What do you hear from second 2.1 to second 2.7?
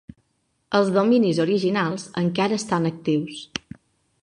encara